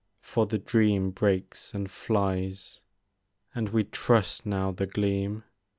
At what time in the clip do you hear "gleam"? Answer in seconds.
4.87-5.43